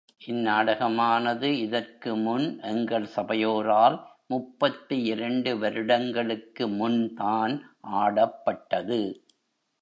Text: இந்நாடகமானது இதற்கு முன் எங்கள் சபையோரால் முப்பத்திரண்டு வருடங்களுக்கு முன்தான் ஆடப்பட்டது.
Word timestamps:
இந்நாடகமானது 0.21 1.49
இதற்கு 1.57 2.15
முன் 2.15 2.59
எங்கள் 2.61 3.05
சபையோரால் 3.15 3.97
முப்பத்திரண்டு 4.27 5.57
வருடங்களுக்கு 5.57 6.67
முன்தான் 6.67 7.55
ஆடப்பட்டது. 7.95 9.01